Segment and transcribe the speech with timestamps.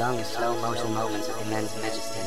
[0.00, 2.20] long slow motion moments of immense majesty.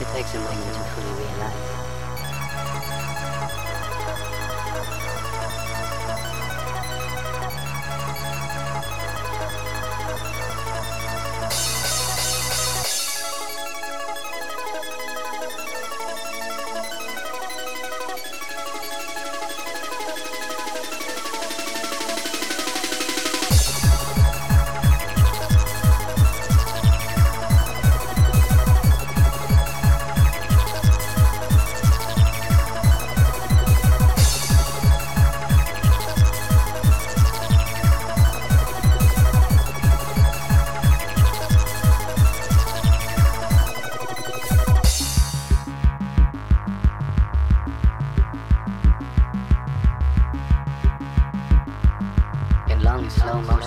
[0.00, 1.81] It takes a moment to fully realize.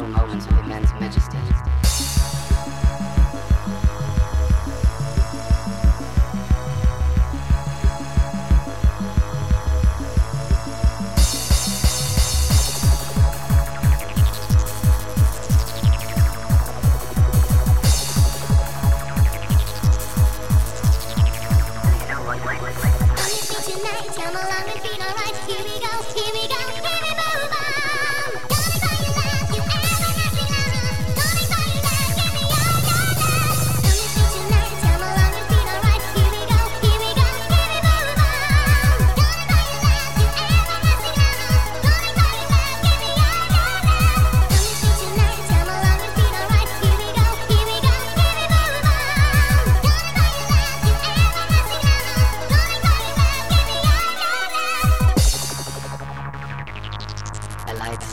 [0.01, 1.84] Morris, moments of immense majesty.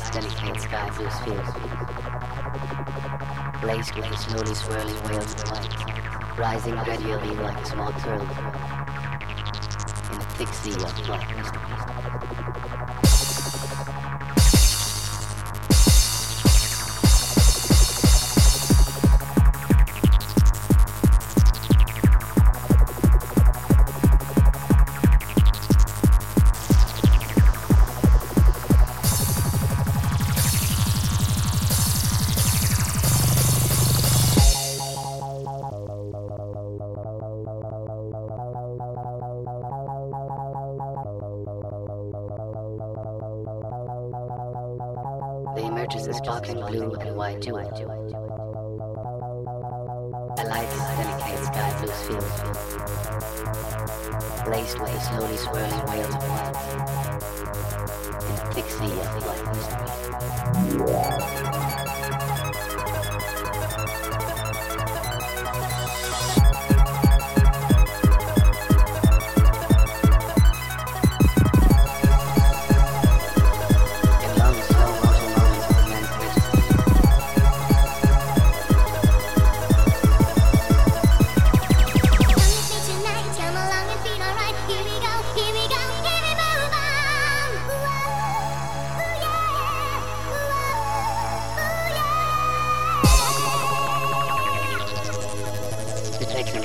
[0.04, 1.44] steady clean sky blue sphere.
[3.60, 10.18] Blazed with a slowly swirling whales of light, rising gradually like a small curl in
[10.18, 11.81] a thick sea of blackness.
[45.62, 47.54] the emerges as black and blue and white too.
[47.54, 47.62] A
[50.44, 50.68] light,
[50.98, 52.42] delicate sky blue fields,
[54.48, 56.56] laced with the slowly swirling whales of white.
[58.24, 61.61] in a thick sea of white mystery.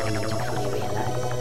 [0.07, 1.36] and you don't fully realize.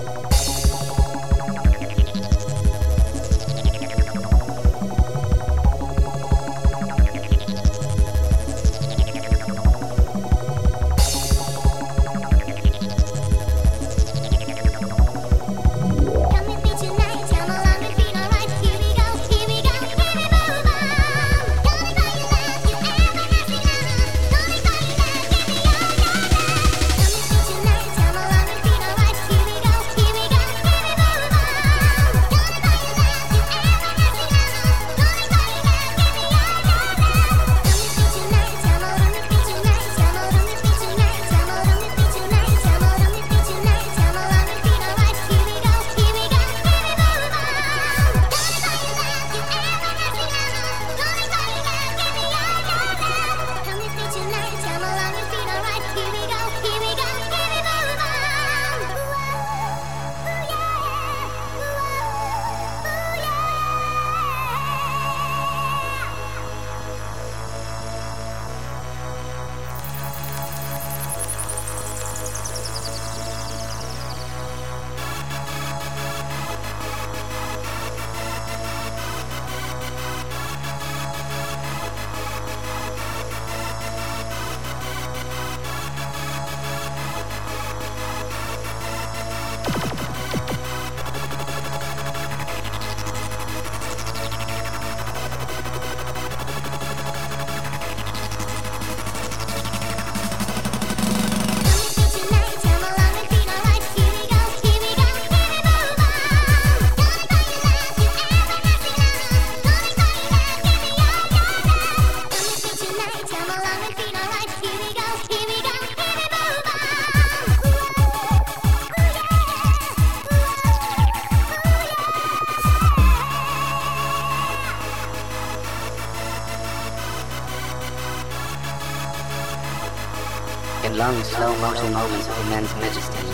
[131.13, 133.27] Long, slow motion moments of immense majesty.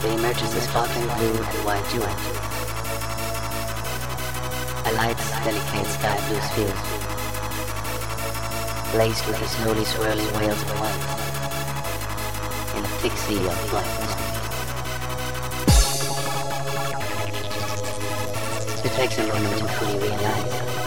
[0.00, 2.18] They emerges as sparkling blue and white duet.
[4.86, 6.76] A light, delicate sky blue sphere,
[8.98, 11.04] laced with the slowly swirling waves of white,
[12.78, 14.24] in a thick sea of black mystery.
[18.86, 20.85] It takes a moment to fully realize